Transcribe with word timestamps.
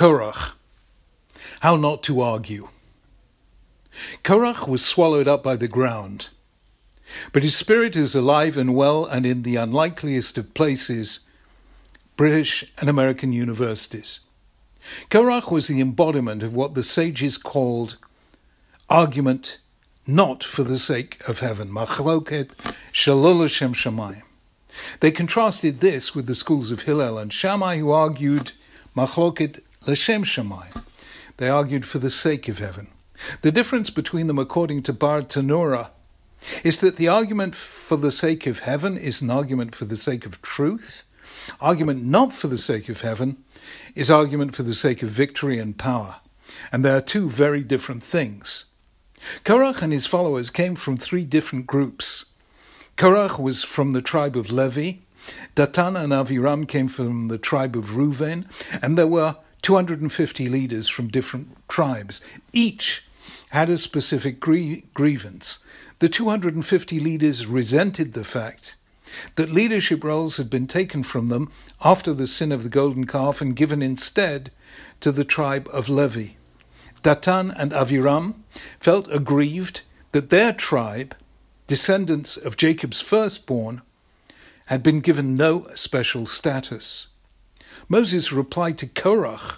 Korach. 0.00 0.52
How 1.60 1.76
not 1.76 2.02
to 2.04 2.22
argue. 2.22 2.68
Korach 4.24 4.66
was 4.66 4.82
swallowed 4.82 5.28
up 5.28 5.42
by 5.42 5.56
the 5.56 5.68
ground, 5.68 6.30
but 7.34 7.42
his 7.42 7.54
spirit 7.54 7.94
is 7.94 8.14
alive 8.14 8.56
and 8.56 8.74
well 8.74 9.04
and 9.04 9.26
in 9.26 9.42
the 9.42 9.56
unlikeliest 9.56 10.38
of 10.38 10.54
places, 10.54 11.20
British 12.16 12.64
and 12.78 12.88
American 12.88 13.34
universities. 13.34 14.20
Korach 15.10 15.50
was 15.50 15.66
the 15.66 15.82
embodiment 15.82 16.42
of 16.42 16.54
what 16.54 16.72
the 16.72 16.82
sages 16.82 17.36
called 17.36 17.98
argument 18.88 19.58
not 20.06 20.42
for 20.42 20.64
the 20.64 20.78
sake 20.78 21.22
of 21.28 21.40
heaven, 21.40 21.68
machloket 21.68 22.52
shalol. 22.90 24.22
They 25.00 25.10
contrasted 25.10 25.80
this 25.80 26.14
with 26.14 26.26
the 26.26 26.34
schools 26.34 26.70
of 26.70 26.84
Hillel 26.84 27.18
and 27.18 27.30
Shammai, 27.30 27.76
who 27.76 27.90
argued 27.90 28.52
machloket 28.96 29.60
l'shem 29.86 30.24
shamayim. 30.24 30.84
They 31.38 31.48
argued 31.48 31.86
for 31.86 31.98
the 31.98 32.10
sake 32.10 32.48
of 32.48 32.58
heaven. 32.58 32.88
The 33.42 33.52
difference 33.52 33.90
between 33.90 34.26
them, 34.26 34.38
according 34.38 34.82
to 34.84 34.92
Bartenura, 34.92 35.90
is 36.64 36.80
that 36.80 36.96
the 36.96 37.08
argument 37.08 37.54
for 37.54 37.96
the 37.96 38.12
sake 38.12 38.46
of 38.46 38.60
heaven 38.60 38.96
is 38.96 39.20
an 39.20 39.30
argument 39.30 39.74
for 39.74 39.84
the 39.84 39.96
sake 39.96 40.26
of 40.26 40.40
truth. 40.42 41.04
Argument 41.60 42.04
not 42.04 42.32
for 42.32 42.48
the 42.48 42.58
sake 42.58 42.88
of 42.88 43.02
heaven 43.02 43.42
is 43.94 44.10
argument 44.10 44.54
for 44.54 44.62
the 44.62 44.74
sake 44.74 45.02
of 45.02 45.10
victory 45.10 45.58
and 45.58 45.78
power. 45.78 46.16
And 46.72 46.84
they 46.84 46.90
are 46.90 47.00
two 47.00 47.28
very 47.28 47.62
different 47.62 48.02
things. 48.02 48.66
Korach 49.44 49.82
and 49.82 49.92
his 49.92 50.06
followers 50.06 50.50
came 50.50 50.76
from 50.76 50.96
three 50.96 51.24
different 51.24 51.66
groups. 51.66 52.26
Korach 52.96 53.38
was 53.38 53.62
from 53.62 53.92
the 53.92 54.02
tribe 54.02 54.36
of 54.36 54.50
Levi, 54.50 55.00
Datan 55.54 56.02
and 56.02 56.12
Aviram 56.12 56.66
came 56.66 56.88
from 56.88 57.28
the 57.28 57.38
tribe 57.38 57.76
of 57.76 57.90
Reuven, 57.96 58.46
and 58.82 58.96
there 58.96 59.06
were 59.06 59.36
250 59.62 60.48
leaders 60.48 60.88
from 60.88 61.08
different 61.08 61.56
tribes. 61.68 62.22
Each 62.52 63.04
had 63.50 63.68
a 63.68 63.78
specific 63.78 64.40
grie- 64.40 64.84
grievance. 64.94 65.58
The 65.98 66.08
250 66.08 67.00
leaders 67.00 67.46
resented 67.46 68.12
the 68.12 68.24
fact 68.24 68.76
that 69.34 69.50
leadership 69.50 70.04
roles 70.04 70.36
had 70.36 70.48
been 70.48 70.66
taken 70.66 71.02
from 71.02 71.28
them 71.28 71.50
after 71.82 72.14
the 72.14 72.26
sin 72.26 72.52
of 72.52 72.62
the 72.62 72.68
golden 72.68 73.06
calf 73.06 73.40
and 73.40 73.56
given 73.56 73.82
instead 73.82 74.50
to 75.00 75.12
the 75.12 75.24
tribe 75.24 75.68
of 75.72 75.88
Levi. 75.88 76.34
Datan 77.02 77.54
and 77.56 77.72
Aviram 77.72 78.34
felt 78.78 79.10
aggrieved 79.10 79.82
that 80.12 80.30
their 80.30 80.52
tribe, 80.52 81.14
descendants 81.66 82.36
of 82.36 82.56
Jacob's 82.56 83.00
firstborn, 83.00 83.82
had 84.66 84.82
been 84.82 85.00
given 85.00 85.34
no 85.34 85.66
special 85.74 86.26
status. 86.26 87.08
Moses 87.88 88.32
replied 88.32 88.78
to 88.78 88.86
Korach, 88.86 89.56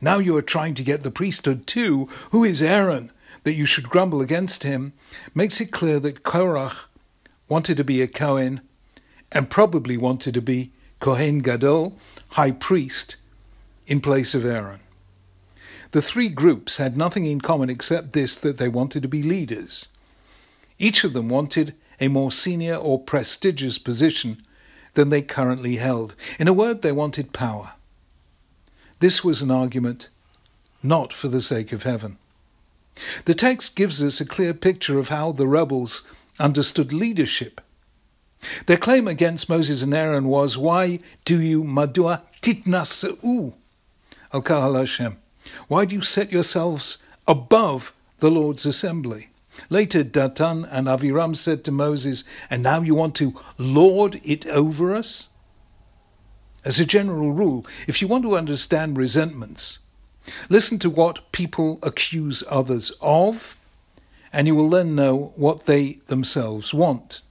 Now 0.00 0.18
you 0.18 0.36
are 0.36 0.42
trying 0.42 0.74
to 0.74 0.84
get 0.84 1.02
the 1.02 1.10
priesthood 1.10 1.66
too. 1.66 2.08
Who 2.30 2.44
is 2.44 2.62
Aaron 2.62 3.10
that 3.44 3.54
you 3.54 3.66
should 3.66 3.88
grumble 3.88 4.20
against 4.20 4.62
him? 4.62 4.92
Makes 5.34 5.60
it 5.60 5.72
clear 5.72 5.98
that 6.00 6.22
Korach 6.22 6.86
wanted 7.48 7.76
to 7.78 7.84
be 7.84 8.02
a 8.02 8.06
Cohen 8.06 8.60
and 9.32 9.50
probably 9.50 9.96
wanted 9.96 10.34
to 10.34 10.42
be 10.42 10.70
Kohen 11.00 11.40
Gadol, 11.40 11.96
high 12.30 12.52
priest, 12.52 13.16
in 13.86 14.00
place 14.00 14.34
of 14.34 14.44
Aaron. 14.44 14.80
The 15.92 16.02
three 16.02 16.28
groups 16.28 16.76
had 16.76 16.96
nothing 16.96 17.24
in 17.24 17.40
common 17.40 17.70
except 17.70 18.12
this 18.12 18.36
that 18.36 18.58
they 18.58 18.68
wanted 18.68 19.02
to 19.02 19.08
be 19.08 19.22
leaders. 19.22 19.88
Each 20.78 21.02
of 21.02 21.14
them 21.14 21.28
wanted 21.28 21.74
a 22.00 22.08
more 22.08 22.30
senior 22.30 22.76
or 22.76 23.00
prestigious 23.00 23.78
position 23.78 24.42
than 24.94 25.08
they 25.08 25.22
currently 25.22 25.76
held. 25.76 26.14
In 26.38 26.46
a 26.46 26.52
word, 26.52 26.82
they 26.82 26.92
wanted 26.92 27.32
power. 27.32 27.72
This 29.00 29.22
was 29.24 29.42
an 29.42 29.50
argument 29.50 30.10
not 30.82 31.12
for 31.12 31.28
the 31.28 31.42
sake 31.42 31.72
of 31.72 31.84
heaven. 31.84 32.18
The 33.26 33.34
text 33.34 33.76
gives 33.76 34.02
us 34.02 34.20
a 34.20 34.26
clear 34.26 34.54
picture 34.54 34.98
of 34.98 35.08
how 35.08 35.32
the 35.32 35.46
rebels 35.46 36.02
understood 36.38 36.92
leadership. 36.92 37.60
Their 38.66 38.76
claim 38.76 39.08
against 39.08 39.48
Moses 39.48 39.82
and 39.82 39.94
Aaron 39.94 40.26
was, 40.26 40.56
Why 40.56 41.00
do 41.24 41.40
you 41.40 41.64
madua 41.64 42.22
titnaseu 42.42 43.52
al 44.32 44.42
kahal 44.42 44.74
Hashem? 44.74 45.16
Why 45.68 45.84
do 45.84 45.94
you 45.94 46.02
set 46.02 46.32
yourselves 46.32 46.98
above 47.26 47.92
the 48.18 48.30
Lord's 48.30 48.66
assembly? 48.66 49.30
Later, 49.70 50.04
Datan 50.04 50.68
and 50.70 50.86
Aviram 50.86 51.36
said 51.36 51.64
to 51.64 51.72
Moses, 51.72 52.24
And 52.48 52.62
now 52.62 52.80
you 52.80 52.94
want 52.94 53.14
to 53.16 53.38
lord 53.58 54.20
it 54.24 54.46
over 54.46 54.94
us? 54.94 55.28
As 56.68 56.78
a 56.78 56.84
general 56.84 57.32
rule, 57.32 57.64
if 57.86 58.02
you 58.02 58.08
want 58.08 58.24
to 58.24 58.36
understand 58.36 58.98
resentments, 58.98 59.78
listen 60.50 60.78
to 60.80 60.90
what 60.90 61.32
people 61.32 61.78
accuse 61.82 62.44
others 62.50 62.92
of, 63.00 63.56
and 64.34 64.46
you 64.46 64.54
will 64.54 64.68
then 64.68 64.94
know 64.94 65.32
what 65.36 65.64
they 65.64 66.00
themselves 66.08 66.74
want. 66.74 67.22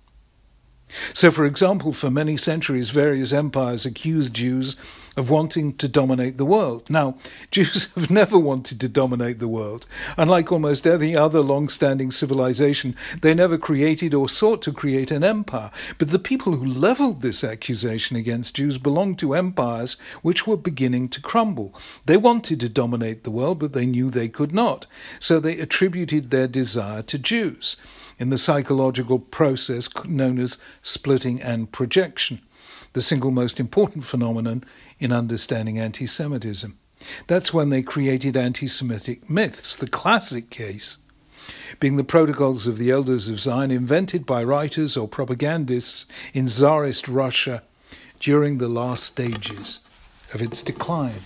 So, 1.14 1.32
for 1.32 1.46
example, 1.46 1.94
for 1.94 2.10
many 2.10 2.38
centuries, 2.38 2.90
various 2.90 3.34
empires 3.34 3.86
accused 3.86 4.34
Jews 4.34 4.78
of 5.18 5.32
wanting 5.32 5.74
to 5.74 5.88
dominate 5.88 6.38
the 6.38 6.46
world. 6.46 6.88
Now, 6.90 7.18
Jews 7.52 7.92
have 7.96 8.12
never 8.12 8.38
wanted 8.38 8.80
to 8.80 8.88
dominate 8.88 9.40
the 9.40 9.48
world. 9.48 9.88
Unlike 10.16 10.52
almost 10.52 10.86
any 10.86 11.16
other 11.16 11.42
long 11.42 11.70
standing 11.70 12.12
civilization, 12.12 12.96
they 13.22 13.34
never 13.34 13.58
created 13.58 14.14
or 14.14 14.30
sought 14.30 14.62
to 14.62 14.72
create 14.72 15.10
an 15.10 15.24
empire. 15.24 15.72
But 15.98 16.12
the 16.12 16.20
people 16.20 16.54
who 16.54 16.66
leveled 16.66 17.22
this 17.22 17.44
accusation 17.44 18.16
against 18.16 18.56
Jews 18.56 18.78
belonged 18.78 19.18
to 19.20 19.34
empires 19.34 19.98
which 20.22 20.46
were 20.46 20.58
beginning 20.58 21.10
to 21.10 21.22
crumble. 21.22 21.74
They 22.06 22.18
wanted 22.18 22.60
to 22.60 22.70
dominate 22.70 23.24
the 23.24 23.32
world, 23.32 23.60
but 23.60 23.74
they 23.74 23.88
knew 23.88 24.10
they 24.10 24.30
could 24.30 24.54
not. 24.54 24.86
So 25.20 25.40
they 25.40 25.60
attributed 25.60 26.30
their 26.30 26.48
desire 26.48 27.02
to 27.02 27.18
Jews 27.18 27.76
in 28.20 28.30
the 28.30 28.38
psychological 28.38 29.20
process 29.20 29.90
known 30.06 30.40
as 30.40 30.58
splitting 30.82 31.42
and 31.42 31.72
projection, 31.72 32.42
the 32.94 33.02
single 33.02 33.32
most 33.32 33.60
important 33.60 34.04
phenomenon 34.04 34.64
in 35.00 35.12
understanding 35.12 35.78
anti 35.78 36.08
Semitism. 36.08 36.78
That's 37.28 37.54
when 37.54 37.70
they 37.70 37.82
created 37.82 38.36
anti 38.36 38.68
Semitic 38.68 39.30
myths, 39.30 39.76
the 39.76 39.88
classic 39.88 40.50
case 40.50 40.98
being 41.80 41.98
the 41.98 42.04
protocols 42.04 42.68
of 42.68 42.78
the 42.78 42.92
Elders 42.92 43.30
of 43.30 43.40
Zion 43.40 43.72
invented 43.72 44.26
by 44.26 44.44
writers 44.44 44.98
or 44.98 45.08
propagandists 45.08 46.06
in 46.34 46.48
Tsarist 46.48 47.08
Russia 47.08 47.64
during 48.20 48.58
the 48.58 48.68
last 48.68 49.04
stages 49.04 49.82
of 50.34 50.42
its 50.42 50.62
decline. 50.62 51.22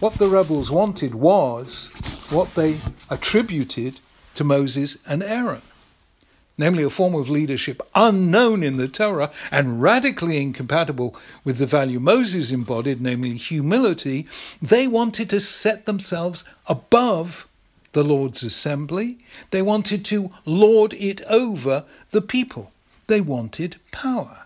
What 0.00 0.14
the 0.14 0.28
rebels 0.28 0.70
wanted 0.70 1.14
was 1.14 1.92
what 2.30 2.54
they 2.54 2.78
attributed 3.10 4.00
to 4.34 4.44
Moses 4.44 4.98
and 5.06 5.22
Aaron, 5.22 5.62
namely 6.58 6.82
a 6.82 6.90
form 6.90 7.14
of 7.14 7.30
leadership 7.30 7.82
unknown 7.94 8.62
in 8.62 8.76
the 8.76 8.88
Torah 8.88 9.30
and 9.50 9.82
radically 9.82 10.40
incompatible 10.40 11.16
with 11.44 11.58
the 11.58 11.66
value 11.66 12.00
Moses 12.00 12.52
embodied, 12.52 13.00
namely 13.00 13.36
humility, 13.36 14.26
they 14.60 14.86
wanted 14.86 15.30
to 15.30 15.40
set 15.40 15.86
themselves 15.86 16.44
above 16.66 17.48
the 17.92 18.04
Lord's 18.04 18.42
assembly. 18.42 19.18
They 19.50 19.62
wanted 19.62 20.04
to 20.06 20.32
lord 20.44 20.94
it 20.94 21.20
over 21.28 21.84
the 22.10 22.22
people. 22.22 22.72
They 23.06 23.20
wanted 23.20 23.76
power. 23.90 24.44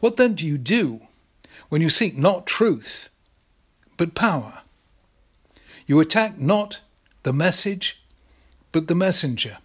What 0.00 0.16
then 0.16 0.34
do 0.34 0.46
you 0.46 0.58
do 0.58 1.00
when 1.68 1.80
you 1.80 1.90
seek 1.90 2.16
not 2.16 2.46
truth, 2.46 3.08
but 3.96 4.14
power? 4.14 4.62
You 5.86 6.00
attack 6.00 6.38
not 6.38 6.80
the 7.22 7.32
message 7.32 8.00
but 8.74 8.88
the 8.88 8.94
messenger. 8.94 9.58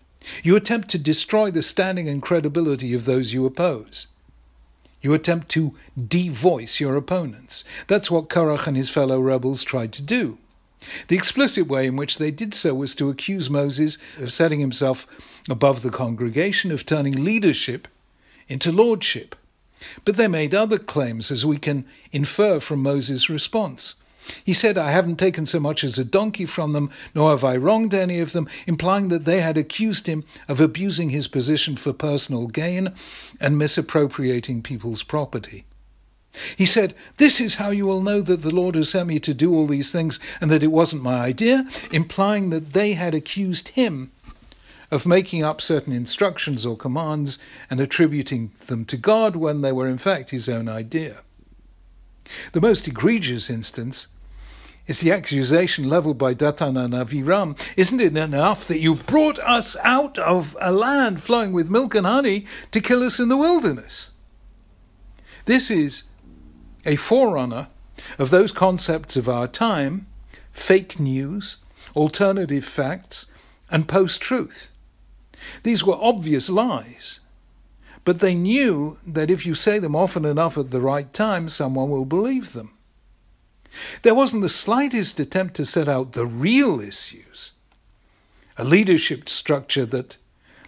You 0.44 0.56
attempt 0.56 0.90
to 0.90 1.00
destroy 1.00 1.50
the 1.50 1.64
standing 1.64 2.08
and 2.08 2.22
credibility 2.22 2.94
of 2.94 3.06
those 3.06 3.34
you 3.34 3.44
oppose. 3.47 4.08
You 5.02 5.16
attempt 5.16 5.50
to 5.50 5.75
devoice 5.97 6.80
your 6.80 6.96
opponents. 6.96 7.64
That's 7.88 8.12
what 8.12 8.30
Korach 8.30 8.68
and 8.68 8.78
his 8.78 8.92
fellow 8.92 9.19
rebels 9.19 9.64
tried 9.64 9.94
to 9.94 10.04
do. 10.04 10.38
The 11.07 11.16
explicit 11.16 11.66
way 11.66 11.88
in 11.88 11.95
which 11.95 12.19
they 12.19 12.30
did 12.30 12.54
so 12.54 12.75
was 12.75 12.94
to 12.95 13.10
accuse 13.10 13.50
Moses 13.50 13.98
of 14.19 14.31
setting 14.31 14.60
himself 14.60 15.07
above 15.50 15.81
the 15.81 15.89
congregation, 15.89 16.72
of 16.72 16.86
turning 16.86 17.24
leadership 17.24 17.88
into 18.48 18.72
lordship. 18.72 19.36
But 20.06 20.18
they 20.18 20.28
made 20.28 20.54
other 20.54 20.78
claims, 20.78 21.31
as 21.31 21.48
we 21.48 21.57
can 21.57 21.86
infer 22.12 22.60
from 22.60 22.84
Moses' 22.84 23.28
response. 23.28 23.95
He 24.44 24.54
said, 24.54 24.78
I 24.78 24.92
haven't 24.92 25.18
taken 25.18 25.46
so 25.46 25.60
much 25.60 25.84
as 25.84 25.98
a 25.98 26.06
donkey 26.06 26.46
from 26.46 26.74
them, 26.74 26.90
nor 27.16 27.31
have 27.31 27.44
I 27.44 27.56
wronged 27.58 27.94
any 27.94 28.20
of 28.20 28.34
them, 28.34 28.48
implying 28.68 29.10
that 29.10 29.26
they 29.26 29.42
had 29.42 29.58
accused 29.58 30.08
him 30.08 30.24
of 30.48 30.60
abusing 30.60 31.10
his 31.10 31.28
position 31.28 31.76
for 31.76 31.94
personal 31.94 32.48
gain 32.48 32.94
and 33.40 33.58
misappropriating 33.58 34.62
people's 34.62 35.04
property. 35.04 35.66
He 36.56 36.66
said, 36.66 36.94
This 37.18 37.42
is 37.42 37.56
how 37.56 37.72
you 37.72 37.86
will 37.86 38.02
know 38.02 38.22
that 38.22 38.44
the 38.44 38.54
Lord 38.54 38.76
has 38.76 38.90
sent 38.90 39.08
me 39.08 39.20
to 39.20 39.34
do 39.34 39.54
all 39.54 39.68
these 39.68 39.92
things 39.92 40.20
and 40.40 40.52
that 40.52 40.64
it 40.64 40.72
wasn't 40.72 41.04
my 41.04 41.20
idea, 41.20 41.68
implying 41.92 42.50
that 42.52 42.74
they 42.74 42.94
had 42.94 43.16
accused 43.16 43.70
him 43.70 44.12
of 44.92 45.06
making 45.06 45.44
up 45.44 45.62
certain 45.62 45.94
instructions 45.94 46.66
or 46.66 46.75
commands 46.78 47.40
and 47.70 47.80
attributing 47.80 48.52
them 48.68 48.86
to 48.86 48.98
God 48.98 49.36
when 49.36 49.62
they 49.62 49.72
were 49.72 49.88
in 49.88 49.98
fact 49.98 50.32
his 50.32 50.50
own 50.50 50.68
idea. 50.68 51.18
The 52.54 52.62
most 52.62 52.88
egregious 52.88 53.50
instance 53.50 54.08
is 54.89 55.01
the 55.01 55.12
accusation 55.12 55.88
leveled 55.88 56.18
by 56.18 56.33
Datan 56.33 56.75
and 56.83 56.95
Aviram. 56.95 57.56
Isn't 57.77 58.01
it 58.01 58.18
enough 58.18 58.68
that 58.68 58.80
you 58.80 58.95
brought 58.95 59.38
us 59.38 59.77
out 59.83 60.18
of 60.18 60.57
a 60.59 60.71
land 60.71 61.21
flowing 61.21 61.53
with 61.53 61.69
milk 61.69 61.94
and 61.94 62.07
honey 62.07 62.47
to 62.71 62.81
kill 62.81 63.03
us 63.03 63.19
in 63.19 63.30
the 63.30 63.38
wilderness? 63.38 64.09
This 65.45 65.69
is 65.69 66.06
a 66.88 66.95
forerunner 66.95 67.68
of 68.18 68.31
those 68.31 68.51
concepts 68.51 69.15
of 69.15 69.30
our 69.30 69.47
time 69.47 70.07
fake 70.53 71.00
news, 71.00 71.57
alternative 71.95 72.65
facts, 72.65 73.27
and 73.69 73.88
post 73.88 74.19
truth. 74.19 74.71
These 75.62 75.86
were 75.86 76.00
obvious 76.01 76.50
lies, 76.50 77.19
but 78.03 78.21
they 78.21 78.33
knew 78.33 78.97
that 79.06 79.30
if 79.30 79.45
you 79.45 79.53
say 79.53 79.77
them 79.77 79.95
often 79.95 80.25
enough 80.25 80.57
at 80.57 80.71
the 80.71 80.81
right 80.81 81.13
time, 81.13 81.47
someone 81.47 81.91
will 81.91 82.06
believe 82.06 82.53
them. 82.53 82.71
There 84.01 84.16
wasn't 84.16 84.42
the 84.42 84.50
slightest 84.50 85.19
attempt 85.19 85.56
to 85.56 85.66
set 85.66 85.88
out 85.88 86.13
the 86.13 86.25
real 86.25 86.80
issues. 86.80 87.51
A 88.57 88.63
leadership 88.63 89.30
structure 89.30 89.86
that 89.86 90.18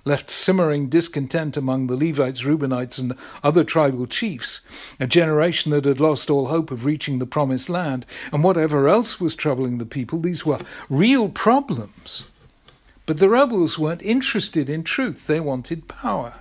left 0.06 0.30
simmering 0.30 0.90
discontent 0.90 1.56
among 1.56 1.88
the 1.88 1.96
Levites, 1.96 2.44
Reubenites, 2.44 2.98
and 2.98 3.14
other 3.44 3.64
tribal 3.64 4.08
chiefs, 4.08 4.62
a 5.00 5.06
generation 5.06 5.72
that 5.72 5.86
had 5.86 6.00
lost 6.00 6.30
all 6.30 6.48
hope 6.48 6.72
of 6.72 6.86
reaching 6.86 7.20
the 7.20 7.26
promised 7.26 7.70
land, 7.70 8.06
and 8.32 8.44
whatever 8.44 8.88
else 8.88 9.20
was 9.20 9.36
troubling 9.36 9.78
the 9.78 9.86
people, 9.86 10.20
these 10.20 10.46
were 10.46 10.60
real 10.90 11.30
problems. 11.30 12.30
But 13.06 13.18
the 13.18 13.30
rebels 13.30 13.78
weren't 13.78 14.02
interested 14.02 14.70
in 14.70 14.84
truth, 14.84 15.28
they 15.28 15.40
wanted 15.40 15.88
power. 15.88 16.41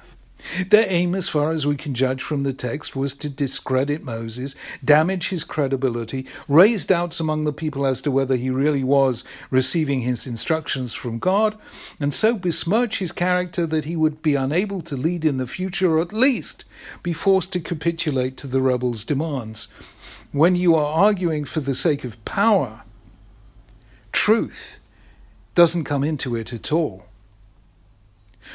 Their 0.68 0.86
aim, 0.88 1.14
as 1.14 1.28
far 1.28 1.50
as 1.50 1.66
we 1.66 1.76
can 1.76 1.94
judge 1.94 2.22
from 2.22 2.42
the 2.42 2.52
text, 2.52 2.94
was 2.94 3.14
to 3.14 3.28
discredit 3.28 4.04
Moses, 4.04 4.54
damage 4.84 5.28
his 5.28 5.44
credibility, 5.44 6.26
raise 6.48 6.84
doubts 6.86 7.20
among 7.20 7.44
the 7.44 7.52
people 7.52 7.86
as 7.86 8.02
to 8.02 8.10
whether 8.10 8.36
he 8.36 8.50
really 8.50 8.84
was 8.84 9.24
receiving 9.50 10.02
his 10.02 10.26
instructions 10.26 10.94
from 10.94 11.18
God, 11.18 11.56
and 11.98 12.14
so 12.14 12.34
besmirch 12.34 12.98
his 12.98 13.12
character 13.12 13.66
that 13.66 13.84
he 13.84 13.96
would 13.96 14.22
be 14.22 14.34
unable 14.34 14.80
to 14.82 14.96
lead 14.96 15.24
in 15.24 15.36
the 15.36 15.46
future, 15.46 15.96
or 15.96 16.00
at 16.00 16.12
least 16.12 16.64
be 17.02 17.12
forced 17.12 17.52
to 17.52 17.60
capitulate 17.60 18.36
to 18.38 18.46
the 18.46 18.60
rebels' 18.60 19.04
demands. 19.04 19.68
When 20.32 20.54
you 20.54 20.74
are 20.76 21.06
arguing 21.06 21.44
for 21.44 21.60
the 21.60 21.74
sake 21.74 22.04
of 22.04 22.24
power, 22.24 22.82
truth 24.12 24.78
doesn't 25.54 25.84
come 25.84 26.04
into 26.04 26.36
it 26.36 26.52
at 26.52 26.72
all. 26.72 27.04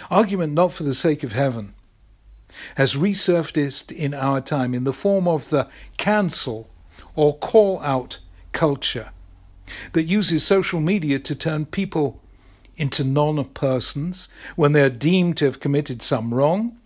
Argument 0.10 0.54
not 0.54 0.74
for 0.74 0.84
the 0.84 0.96
sake 0.96 1.24
of 1.24 1.34
heaven 1.34 1.74
has 2.76 2.96
resurfaced 2.96 3.92
in 3.92 4.14
our 4.14 4.42
time 4.42 4.74
in 4.74 4.84
the 4.84 4.94
form 4.94 5.28
of 5.28 5.50
the 5.50 5.68
cancel 5.98 6.70
or 7.16 7.38
call 7.38 7.80
out 7.82 8.20
culture 8.52 9.10
that 9.94 10.04
uses 10.04 10.44
social 10.44 10.80
media 10.80 11.20
to 11.20 11.36
turn 11.36 11.66
people 11.66 12.22
into 12.78 13.04
non 13.04 13.44
persons 13.46 14.30
when 14.56 14.74
they 14.74 14.82
are 14.82 14.90
deemed 14.90 15.38
to 15.38 15.46
have 15.46 15.60
committed 15.60 16.02
some 16.02 16.34
wrong, 16.34 16.78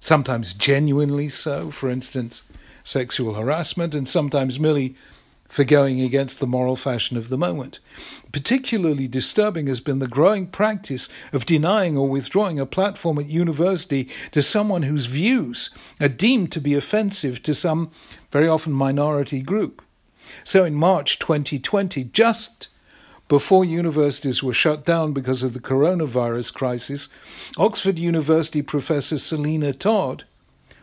sometimes 0.00 0.52
genuinely 0.52 1.28
so, 1.28 1.70
for 1.70 1.88
instance, 1.88 2.42
sexual 2.84 3.34
harassment, 3.34 3.94
and 3.94 4.08
sometimes 4.08 4.58
merely 4.58 4.96
for 5.48 5.64
going 5.64 6.00
against 6.00 6.40
the 6.40 6.46
moral 6.46 6.76
fashion 6.76 7.16
of 7.16 7.30
the 7.30 7.38
moment. 7.38 7.80
Particularly 8.32 9.08
disturbing 9.08 9.66
has 9.66 9.80
been 9.80 9.98
the 9.98 10.06
growing 10.06 10.46
practice 10.46 11.08
of 11.32 11.46
denying 11.46 11.96
or 11.96 12.08
withdrawing 12.08 12.60
a 12.60 12.66
platform 12.66 13.18
at 13.18 13.26
university 13.26 14.08
to 14.32 14.42
someone 14.42 14.82
whose 14.82 15.06
views 15.06 15.70
are 16.00 16.08
deemed 16.08 16.52
to 16.52 16.60
be 16.60 16.74
offensive 16.74 17.42
to 17.42 17.54
some 17.54 17.90
very 18.30 18.46
often 18.46 18.72
minority 18.72 19.40
group. 19.40 19.82
So 20.44 20.64
in 20.64 20.74
March 20.74 21.18
2020, 21.18 22.04
just 22.04 22.68
before 23.28 23.64
universities 23.64 24.42
were 24.42 24.54
shut 24.54 24.84
down 24.84 25.12
because 25.12 25.42
of 25.42 25.54
the 25.54 25.60
coronavirus 25.60 26.52
crisis, 26.52 27.08
Oxford 27.56 27.98
University 27.98 28.62
professor 28.62 29.18
Selina 29.18 29.72
Todd 29.72 30.24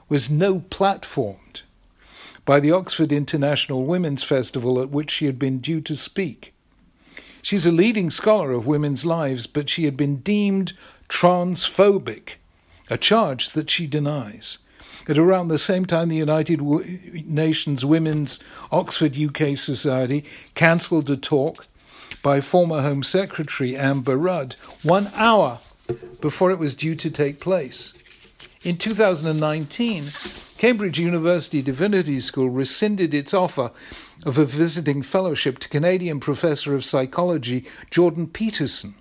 was 0.10 0.30
no 0.30 0.60
platformed 0.60 1.62
by 2.46 2.60
the 2.60 2.72
Oxford 2.72 3.12
International 3.12 3.84
Women's 3.84 4.24
Festival 4.24 4.80
at 4.80 4.90
which 4.90 5.12
she 5.12 5.26
had 5.26 5.38
been 5.38 5.60
due 5.60 5.82
to 5.82 5.96
speak. 5.96 6.54
She's 7.42 7.66
a 7.66 7.72
leading 7.72 8.10
scholar 8.10 8.52
of 8.52 8.66
women's 8.66 9.06
lives, 9.06 9.46
but 9.48 9.70
she 9.70 9.86
had 9.86 9.98
been 9.98 10.18
deemed 10.18 10.74
transphobic, 11.10 12.36
a 12.90 12.98
charge 12.98 13.50
that 13.52 13.70
she 13.70 13.88
denies. 13.88 14.60
At 15.08 15.20
around 15.20 15.50
the 15.50 15.60
same 15.60 15.86
time, 15.86 16.10
the 16.10 16.16
United 16.16 16.62
Nations 16.62 17.86
Women's 17.86 18.40
Oxford 18.72 19.16
UK 19.16 19.58
Society 19.58 20.26
cancelled 20.56 21.10
a 21.12 21.18
talk 21.18 21.68
by 22.24 22.42
former 22.42 22.82
Home 22.82 23.04
Secretary 23.04 23.76
Amber 23.76 24.18
Rudd 24.18 24.56
one 24.82 25.10
hour 25.16 25.60
before 26.22 26.50
it 26.50 26.58
was 26.58 26.74
due 26.74 26.96
to 26.96 27.12
take 27.12 27.40
place. 27.40 27.94
In 28.66 28.78
2019, 28.78 30.06
Cambridge 30.58 30.98
University 30.98 31.62
Divinity 31.62 32.20
School 32.20 32.50
rescinded 32.50 33.14
its 33.14 33.32
offer 33.32 33.70
of 34.26 34.40
a 34.40 34.46
visiting 34.46 35.04
fellowship 35.04 35.60
to 35.60 35.70
Canadian 35.70 36.20
professor 36.20 36.74
of 36.74 36.84
psychology 36.84 37.64
Jordan 37.92 38.26
Peterson. 38.26 38.96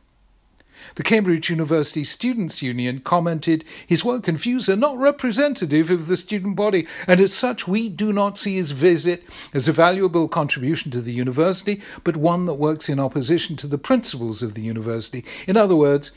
The 0.97 1.03
Cambridge 1.03 1.49
University 1.49 2.05
Students' 2.05 2.61
Union 2.61 3.01
commented 3.01 3.65
his 3.87 4.05
work 4.05 4.29
and 4.29 4.39
views 4.39 4.69
are 4.69 4.77
not 4.77 4.99
representative 4.99 5.91
of 5.91 6.09
the 6.09 6.19
student 6.19 6.57
body, 6.57 6.87
and 7.07 7.19
as 7.19 7.33
such, 7.33 7.67
we 7.67 7.89
do 7.89 8.13
not 8.13 8.37
see 8.37 8.57
his 8.57 8.73
visit 8.73 9.25
as 9.55 9.67
a 9.67 9.73
valuable 9.73 10.29
contribution 10.29 10.91
to 10.91 11.01
the 11.01 11.15
university, 11.15 11.81
but 12.05 12.19
one 12.19 12.45
that 12.45 12.55
works 12.55 12.91
in 12.91 13.01
opposition 13.01 13.57
to 13.57 13.67
the 13.67 13.79
principles 13.79 14.43
of 14.43 14.53
the 14.53 14.63
university. 14.63 15.25
In 15.47 15.57
other 15.57 15.75
words, 15.75 16.13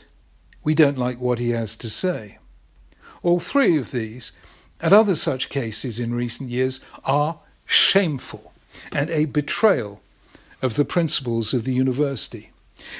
we 0.62 0.74
don't 0.74 0.98
like 0.98 1.18
what 1.18 1.38
he 1.38 1.48
has 1.52 1.76
to 1.76 1.88
say. 1.88 2.37
All 3.22 3.40
three 3.40 3.76
of 3.76 3.90
these 3.90 4.32
and 4.80 4.92
other 4.92 5.16
such 5.16 5.48
cases 5.48 5.98
in 5.98 6.14
recent 6.14 6.50
years 6.50 6.84
are 7.04 7.40
shameful 7.66 8.52
and 8.92 9.10
a 9.10 9.24
betrayal 9.26 10.00
of 10.62 10.76
the 10.76 10.84
principles 10.84 11.52
of 11.52 11.64
the 11.64 11.74
university. 11.74 12.50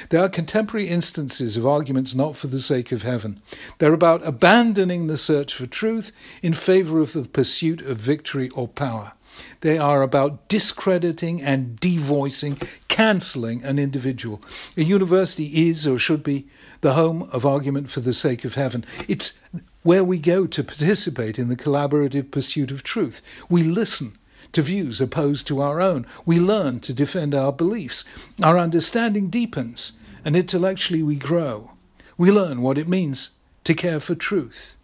There 0.09 0.21
are 0.21 0.29
contemporary 0.29 0.87
instances 0.87 1.57
of 1.57 1.65
arguments 1.65 2.13
not 2.13 2.35
for 2.35 2.47
the 2.47 2.61
sake 2.61 2.91
of 2.91 3.03
heaven. 3.03 3.41
They're 3.77 3.93
about 3.93 4.27
abandoning 4.27 5.07
the 5.07 5.17
search 5.17 5.53
for 5.53 5.65
truth 5.65 6.11
in 6.41 6.53
favor 6.53 6.99
of 6.99 7.13
the 7.13 7.23
pursuit 7.23 7.81
of 7.81 7.97
victory 7.97 8.49
or 8.49 8.67
power. 8.67 9.13
They 9.61 9.77
are 9.77 10.01
about 10.01 10.47
discrediting 10.49 11.41
and 11.41 11.79
devoicing, 11.79 12.61
cancelling 12.87 13.63
an 13.63 13.79
individual. 13.79 14.41
A 14.75 14.83
university 14.83 15.69
is 15.69 15.87
or 15.87 15.97
should 15.97 16.23
be 16.23 16.47
the 16.81 16.93
home 16.93 17.29
of 17.31 17.45
argument 17.45 17.89
for 17.89 18.01
the 18.01 18.13
sake 18.13 18.43
of 18.45 18.55
heaven. 18.55 18.85
It's 19.07 19.39
where 19.83 20.03
we 20.03 20.19
go 20.19 20.45
to 20.45 20.63
participate 20.63 21.39
in 21.39 21.49
the 21.49 21.55
collaborative 21.55 22.31
pursuit 22.31 22.71
of 22.71 22.83
truth. 22.83 23.21
We 23.49 23.63
listen 23.63 24.17
to 24.51 24.61
views 24.61 24.99
opposed 24.99 25.47
to 25.47 25.61
our 25.61 25.79
own. 25.79 26.05
We 26.25 26.39
learn 26.39 26.79
to 26.81 26.93
defend 26.93 27.33
our 27.33 27.53
beliefs. 27.53 28.03
Our 28.41 28.57
understanding 28.57 29.29
deepens, 29.29 29.93
and 30.25 30.35
intellectually 30.35 31.03
we 31.03 31.15
grow. 31.15 31.71
We 32.17 32.31
learn 32.31 32.61
what 32.61 32.77
it 32.77 32.87
means 32.87 33.35
to 33.63 33.73
care 33.73 33.99
for 33.99 34.15
truth. 34.15 34.75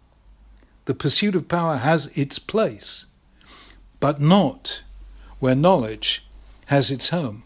The 0.86 0.94
pursuit 0.94 1.34
of 1.34 1.48
power 1.48 1.76
has 1.76 2.06
its 2.16 2.38
place, 2.38 3.06
but 4.00 4.20
not 4.20 4.82
where 5.40 5.54
knowledge 5.54 6.24
has 6.66 6.90
its 6.90 7.10
home. 7.10 7.42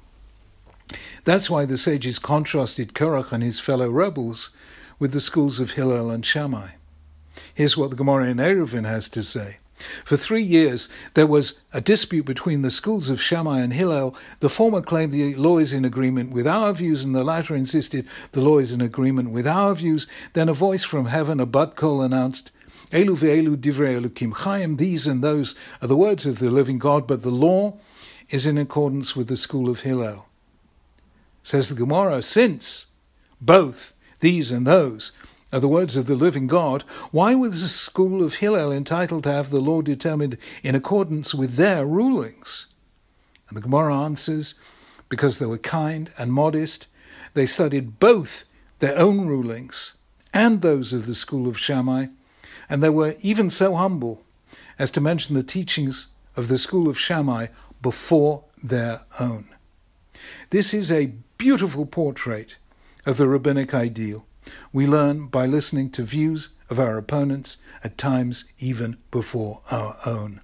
That's 1.24 1.50
why 1.50 1.64
the 1.64 1.78
sages 1.78 2.18
contrasted 2.18 2.94
Korach 2.94 3.32
and 3.32 3.42
his 3.42 3.60
fellow 3.60 3.90
rebels 3.90 4.50
with 4.98 5.12
the 5.12 5.20
schools 5.20 5.60
of 5.60 5.72
Hillel 5.72 6.10
and 6.10 6.24
Shammai. 6.24 6.70
Here's 7.54 7.76
what 7.76 7.90
the 7.90 7.96
Gemara 7.96 8.26
in 8.26 8.38
Eruvin 8.38 8.86
has 8.86 9.08
to 9.10 9.22
say. 9.22 9.58
For 10.04 10.16
three 10.16 10.42
years, 10.42 10.88
there 11.14 11.26
was 11.26 11.62
a 11.72 11.80
dispute 11.80 12.26
between 12.26 12.62
the 12.62 12.70
schools 12.70 13.08
of 13.08 13.20
Shammai 13.20 13.60
and 13.60 13.72
Hillel. 13.72 14.14
The 14.40 14.50
former 14.50 14.82
claimed 14.82 15.12
the 15.12 15.34
law 15.34 15.58
is 15.58 15.72
in 15.72 15.84
agreement 15.84 16.32
with 16.32 16.46
our 16.46 16.72
views, 16.74 17.02
and 17.02 17.14
the 17.14 17.24
latter 17.24 17.54
insisted 17.54 18.06
the 18.32 18.42
law 18.42 18.58
is 18.58 18.72
in 18.72 18.80
agreement 18.80 19.30
with 19.30 19.46
our 19.46 19.74
views. 19.74 20.06
Then 20.34 20.48
a 20.48 20.54
voice 20.54 20.84
from 20.84 21.06
heaven, 21.06 21.40
a 21.40 21.46
bat 21.46 21.76
kol, 21.76 22.02
announced, 22.02 22.52
Elu 22.92 23.16
ve'elu 23.16 23.56
divrei 23.56 24.00
elukim 24.00 24.32
chayim, 24.32 24.76
these 24.76 25.06
and 25.06 25.22
those 25.22 25.54
are 25.80 25.88
the 25.88 25.96
words 25.96 26.26
of 26.26 26.40
the 26.40 26.50
living 26.50 26.78
God, 26.78 27.06
but 27.06 27.22
the 27.22 27.30
law 27.30 27.78
is 28.30 28.46
in 28.46 28.58
accordance 28.58 29.16
with 29.16 29.28
the 29.28 29.36
school 29.36 29.70
of 29.70 29.80
Hillel. 29.80 30.26
Says 31.42 31.68
the 31.68 31.74
Gemara, 31.74 32.20
since 32.22 32.88
both 33.40 33.94
these 34.20 34.52
and 34.52 34.66
those 34.66 35.12
are 35.52 35.60
the 35.60 35.68
words 35.68 35.96
of 35.96 36.06
the 36.06 36.14
living 36.14 36.46
God, 36.46 36.82
why 37.10 37.34
was 37.34 37.62
the 37.62 37.68
school 37.68 38.22
of 38.22 38.36
Hillel 38.36 38.70
entitled 38.72 39.24
to 39.24 39.32
have 39.32 39.50
the 39.50 39.60
law 39.60 39.82
determined 39.82 40.38
in 40.62 40.74
accordance 40.74 41.34
with 41.34 41.56
their 41.56 41.84
rulings? 41.84 42.66
And 43.48 43.56
the 43.56 43.62
Gemara 43.62 43.96
answers, 43.96 44.54
because 45.08 45.38
they 45.38 45.46
were 45.46 45.58
kind 45.58 46.12
and 46.16 46.32
modest, 46.32 46.86
they 47.34 47.46
studied 47.46 47.98
both 47.98 48.44
their 48.78 48.96
own 48.96 49.26
rulings 49.26 49.94
and 50.32 50.62
those 50.62 50.92
of 50.92 51.06
the 51.06 51.14
school 51.14 51.48
of 51.48 51.58
Shammai, 51.58 52.06
and 52.68 52.82
they 52.82 52.90
were 52.90 53.16
even 53.20 53.50
so 53.50 53.74
humble 53.74 54.22
as 54.78 54.90
to 54.92 55.00
mention 55.00 55.34
the 55.34 55.42
teachings 55.42 56.08
of 56.36 56.48
the 56.48 56.58
school 56.58 56.88
of 56.88 56.98
Shammai 56.98 57.48
before 57.82 58.44
their 58.62 59.00
own. 59.18 59.48
This 60.50 60.72
is 60.72 60.92
a 60.92 61.12
beautiful 61.38 61.86
portrait 61.86 62.56
of 63.04 63.16
the 63.16 63.26
rabbinic 63.26 63.74
ideal. 63.74 64.26
We 64.72 64.86
learn 64.86 65.26
by 65.26 65.46
listening 65.46 65.90
to 65.90 66.02
views 66.02 66.50
of 66.68 66.78
our 66.78 66.96
opponents, 66.96 67.58
at 67.82 67.98
times 67.98 68.44
even 68.58 68.96
before 69.10 69.60
our 69.70 69.96
own. 70.06 70.40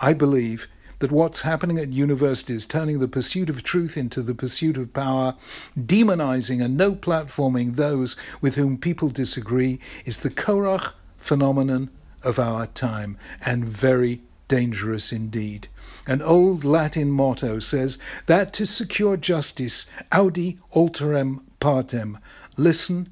I 0.00 0.14
believe 0.14 0.68
that 1.00 1.12
what's 1.12 1.42
happening 1.42 1.78
at 1.78 1.92
universities, 1.92 2.66
turning 2.66 2.98
the 2.98 3.08
pursuit 3.08 3.48
of 3.50 3.62
truth 3.62 3.96
into 3.96 4.22
the 4.22 4.34
pursuit 4.34 4.76
of 4.76 4.92
power, 4.92 5.36
demonizing 5.78 6.64
and 6.64 6.76
no 6.76 6.94
platforming 6.94 7.76
those 7.76 8.16
with 8.40 8.56
whom 8.56 8.78
people 8.78 9.08
disagree, 9.08 9.78
is 10.04 10.20
the 10.20 10.30
Korach 10.30 10.94
phenomenon 11.16 11.90
of 12.22 12.38
our 12.38 12.66
time, 12.66 13.16
and 13.44 13.64
very 13.64 14.22
dangerous 14.48 15.12
indeed. 15.12 15.68
An 16.06 16.22
old 16.22 16.64
Latin 16.64 17.10
motto 17.10 17.58
says 17.58 17.98
that 18.26 18.52
to 18.54 18.66
secure 18.66 19.16
justice, 19.16 19.86
audi 20.10 20.58
alteram 20.74 21.42
partem, 21.60 22.18
listen 22.58 23.08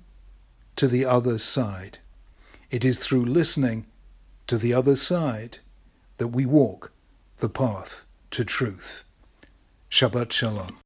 to 0.75 0.89
the 0.89 1.05
other 1.05 1.39
side. 1.39 2.01
It 2.71 2.85
is 2.85 2.99
through 2.99 3.25
listening 3.25 3.87
to 4.49 4.59
the 4.59 4.75
other 4.75 4.97
side 4.97 5.61
that 6.19 6.29
we 6.29 6.45
walk 6.45 6.91
the 7.39 7.49
path 7.49 8.05
to 8.33 8.45
truth. 8.45 9.05
Shabbat 9.89 10.33
Shalom. 10.33 10.75